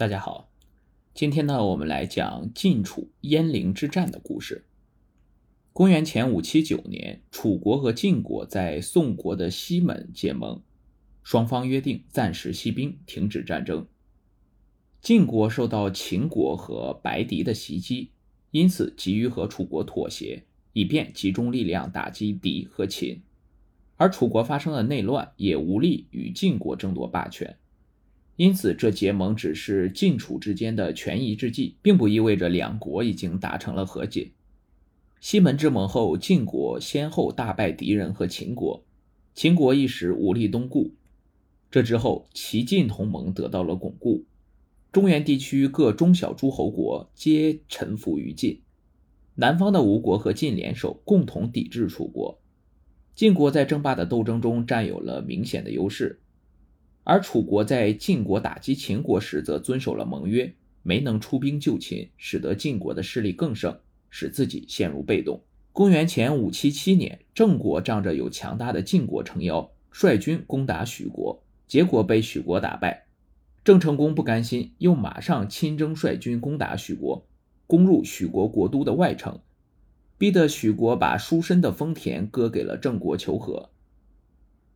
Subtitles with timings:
[0.00, 0.48] 大家好，
[1.12, 4.64] 今天呢，我们来讲晋楚鄢陵之战的故事。
[5.74, 10.62] 公元前五七九年，楚国和晋国在宋国的西门结盟，
[11.22, 13.86] 双方约定暂时息兵，停止战争。
[15.02, 18.12] 晋国受到秦国和白狄的袭击，
[18.52, 23.20] 因此急于和楚国妥协，以便集中力量打击狄和秦。
[23.96, 27.58] 而楚国发生了内乱，也无力与晋国争夺霸权。
[28.40, 34.30] 因此，这结盟只是晋楚之间的权宜之计，并不意味着两国已经达成了和解。
[35.20, 38.82] 西门之盟后，晋国先后大败敌人和秦国，
[39.34, 40.94] 秦国一时无力东顾。
[41.70, 44.24] 这之后，齐晋同盟得到了巩固，
[44.90, 48.62] 中原地区各中小诸侯国皆臣服于晋。
[49.34, 52.40] 南方的吴国和晋联手，共同抵制楚国。
[53.14, 56.20] 晋国在争霸的斗争中占有了明显的优势。
[57.02, 63.76] 而楚国在晋国打击秦国时，则遵守了盟约，没能出兵救秦，使得晋国的势力更盛，
[64.10, 65.40] 使自己陷入被动。
[65.72, 73.06] 公元前五七七年，郑国仗着有强大的晋国撑腰，率军攻打许国，结果被许国打败。
[73.64, 77.26] 郑成功不甘心，又马上亲征率军攻打许国，
[77.66, 79.40] 攻入许国国都的外城，
[80.18, 83.70] 逼得许国把书生的丰田割给了郑国求和。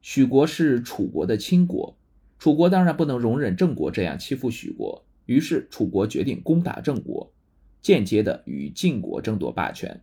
[0.00, 1.96] 许国是楚国的亲国。
[2.44, 7.32] 楚国当然不能容忍郑国这样欺负许国，于是楚国决定攻打郑国，
[7.80, 10.02] 间接的与晋国争夺霸权。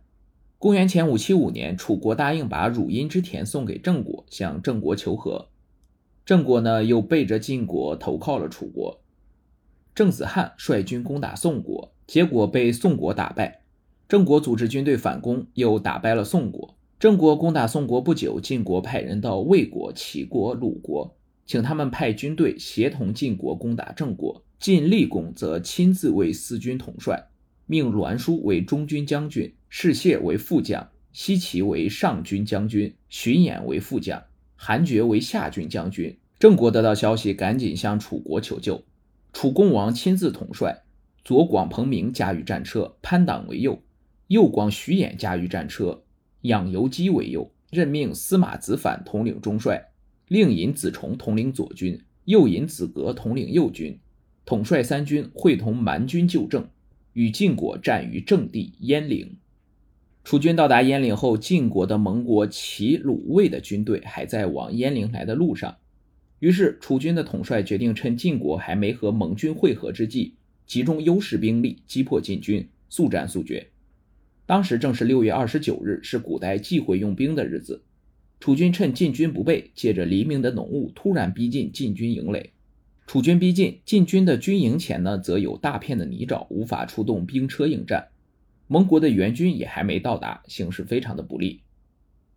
[0.58, 5.50] 公元前五七五年，楚国答应把汝阴之田送给郑国，向郑国求和。
[6.26, 9.00] 郑国呢，又背着晋国投靠了楚国。
[9.94, 13.62] 郑子汉率军攻打宋国，结果被宋国打败。
[14.08, 16.74] 郑国组织军队反攻，又打败了宋国。
[16.98, 21.14] 郑国攻打宋国不久，晋国派人到魏国、齐国、鲁国。
[21.46, 24.44] 请他们派军队协同晋国攻打郑国。
[24.58, 27.26] 晋厉公则亲自为四军统帅，
[27.66, 34.22] 命栾书为中军将军，士燮为副将，西岐为上军将军，荀偃为副将，
[34.54, 36.16] 韩厥为下军将军。
[36.38, 38.84] 郑国得到消息，赶紧向楚国求救。
[39.32, 40.84] 楚共王亲自统帅，
[41.24, 43.82] 左广彭明驾驭战车，潘党为右；
[44.28, 46.04] 右广徐偃驾驭战车，
[46.42, 49.91] 养由基为右，任命司马子反统领中帅。
[50.32, 53.98] 令尹子重统领左军，右尹子格统领右军，
[54.46, 56.70] 统帅三军，会同蛮军救郑，
[57.12, 59.36] 与晋国战于郑地鄢陵。
[60.24, 65.76] 楚军到达鄢陵后，晋国的盟国齐、鲁、魏的军队还在往鄢陵来的路上。
[66.38, 73.66] 于是，楚军的统帅决定趁晋国还没和盟军会合之际，集中优势兵力击破晋军，速战速决。
[74.46, 77.82] 当时正是六月二十九日，是古代忌讳用兵的日子。
[78.42, 82.50] 楚军趁晋军不备，借着黎明的浓雾，突然逼近晋军营垒。
[83.06, 88.08] 楚军逼近晋军的军营前呢，则有大片的泥沼，无法出动兵车应战。
[88.66, 91.60] 盟国的援军也还没到达，形势非常的不利。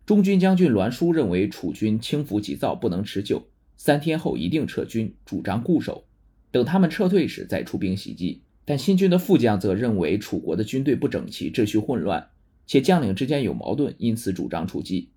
[0.06, 3.44] 中军将军栾书认为楚军轻浮急躁，不能持久，
[3.76, 6.04] 三天后一定撤军，主张固守，
[6.52, 8.42] 等他们撤退时再出兵袭击。
[8.64, 12.28] 但新军的副将则认为楚国的军队不整齐，秩序混乱，
[12.64, 15.08] 且将领之间有矛盾，因此主张出击。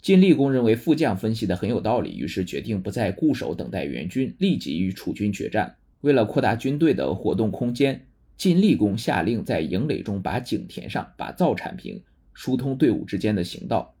[0.00, 5.76] 晋厉公认为副将分析的很有道理，于是决定不再固守等待援军，立即与楚军决战。
[6.02, 12.02] 为了扩大军队的活动空间，晋厉公下令在营垒中把井填上，把灶铲平，
[12.34, 13.94] 疏通队伍之间的行道。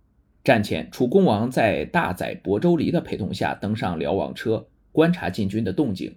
[0.44, 6.14] 战前，楚共王在大宰亳州离的陪同下登上瞭望车，观察晋军的动静。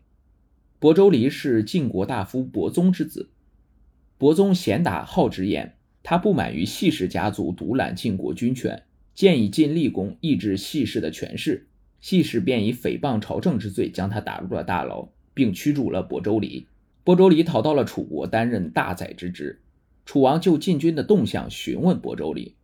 [0.79, 3.31] 亳州离是晋国大夫伯宗之子，
[4.19, 8.83] 伯宗贤达好直言，他不满于细氏家族独揽晋国军权。
[9.19, 11.67] 建议晋厉公抑制细氏的权势，
[11.99, 16.65] 细氏便以诽谤朝政之罪将他打入了大牢，并驱逐了亳州离。
[17.03, 19.59] 亳州离逃到了楚国，担任大宰之职。
[20.05, 22.55] 楚王就晋军的动向询问亳州离，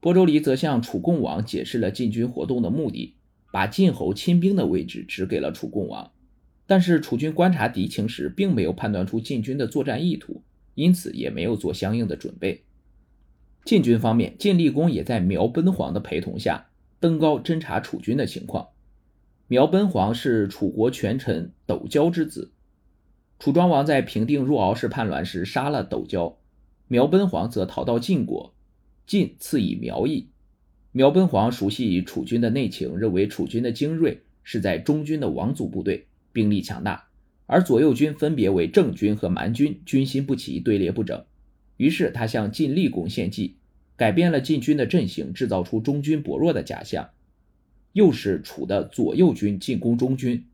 [0.00, 3.12] 亳州离则向楚共王解释了晋军活动的目的，
[3.52, 6.10] 把晋侯亲兵的位置指给了楚共王。
[6.66, 10.40] 但是楚军观察敌情时，并没有判断出晋军的作战意图，
[10.74, 12.62] 因此也没有做相应的准备。
[13.64, 16.68] 晋军方面，晋厉公也在苗奔黄的陪同下
[17.00, 18.68] 登高侦察楚军的情况。
[19.46, 22.52] 苗奔黄是楚国权臣斗椒之子，
[23.38, 26.38] 楚庄王在平定入敖氏叛乱时杀了斗椒，
[26.86, 28.54] 苗奔黄则逃到晋国，
[29.06, 30.28] 晋赐以苗裔。
[30.92, 37.08] 苗奔黄熟悉楚军的内情，认为楚军的精锐是在中军的王族部队，兵力强大，
[37.46, 41.24] 而左右军分别为郑军和蛮军，军心不齐，队列不整。
[41.78, 43.56] 于是他向晋厉公献计，
[43.96, 47.08] 改变了晋军的阵型，制造出中军薄弱的假象，
[47.94, 50.44] 诱使楚的左右军进攻中军。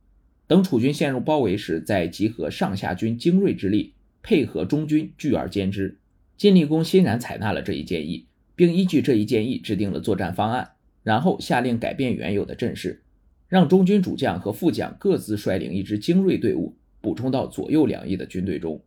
[0.46, 5.98] 等楚军陷入包围时，再集合上下军精锐之力，配合中军聚而歼之。
[6.36, 10.72] 晋厉公欣然采纳了这一建议，并依据这一建议制定了作战方案，
[11.02, 13.02] 然后下令改变原有的阵势，
[13.48, 18.82] 让中军主将和副将各自率领一支精锐队伍，补充到左右两翼的军队中。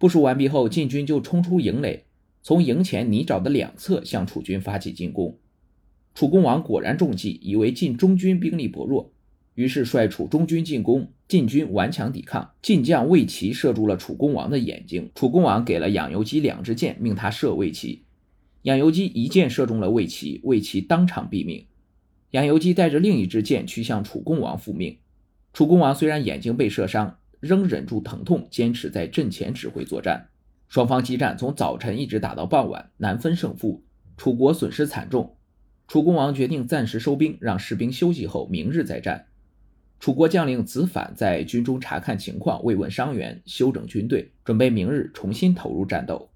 [0.00, 2.04] 部署完毕后，晋军就冲出营垒，
[2.40, 5.36] 从营前泥沼的两侧向楚军发起进攻。
[6.14, 9.12] 楚公王果然中计，以为晋中军兵力薄弱。
[9.56, 15.10] 于是率楚中军进攻，晋军顽强抵抗，晋将魏齐射中了楚公王的眼睛。
[15.14, 18.04] 楚公王给了养由基两支箭，命他射魏齐。
[18.62, 21.66] 养由基一箭射中了魏齐，魏齐当场毙命。
[22.30, 24.96] 养由基带着另一支箭去向楚公王复命。
[25.52, 30.28] 楚公王虽然眼睛被射伤，仍忍住疼痛，坚持在阵前指挥作战。
[30.68, 33.82] 双方激战从早晨一直打到傍晚，难分胜负。
[34.16, 35.36] 楚国损失惨重，
[35.88, 39.26] 楚公王决定暂时收兵，让士兵休息后，明日再战。
[39.98, 46.30] 楚国将领子反在军中查看情况，慰问伤员，休整军队，准备明日重新投入战斗。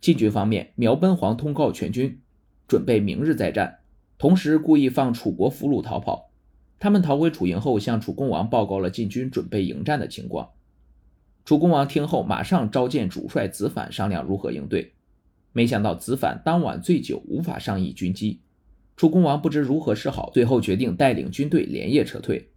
[0.00, 2.20] 晋军方面，苗奔黄通告全军，
[2.66, 3.80] 准备明日再战，
[4.18, 6.29] 同时故意放楚国俘虏逃跑。
[6.80, 10.48] 他们逃回楚营后，向楚公王报告了晋军准备迎战的情况。
[11.44, 14.94] 楚公王听后，马上召见主帅子反，商量如何应对。
[15.52, 18.40] 没想到子反当晚醉酒，无法商议军机。
[18.96, 22.48] 楚公王不知如何是好，最后决定带领军队连夜撤退。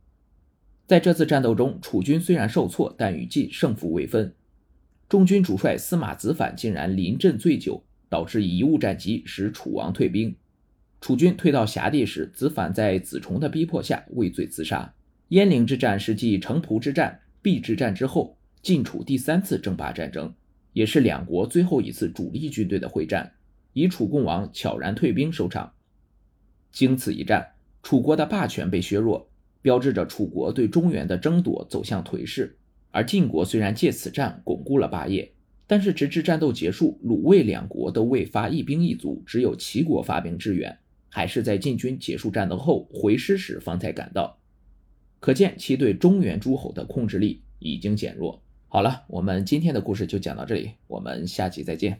[0.87, 4.33] 在这次战斗中，楚军虽然受挫，但与晋胜负未分。
[5.09, 10.33] 中军主帅司马子反竟然临阵醉酒，导致贻误战机，使楚王退兵。
[11.03, 14.93] 楚军退到辖地时，子反在子重的逼迫下畏罪自杀。
[15.27, 20.33] 鄢陵之战是继城濮之战、邲之战之后，晋楚第三次争霸战争，
[20.71, 23.33] 也是两国最后一次主力军队的会战，
[23.73, 25.73] 以楚共王悄然退兵收场。
[26.71, 27.45] 经此一战，
[27.81, 29.29] 楚国的霸权被削弱。
[29.61, 32.55] 标志着楚国对中原的争夺走向颓势，
[32.91, 35.33] 而晋国虽然借此战巩固了霸业，
[35.67, 40.77] 但是直至战斗结束，鲁魏两国都未发一兵一卒，只有齐国发兵支援，
[41.15, 44.39] 还是在晋军结束战斗后回师时方才赶到，
[45.19, 48.41] 可见其对中原诸侯的控制力已经减弱。
[48.67, 51.99] 好了，我们今天的故事就讲到这里，我们下期再见。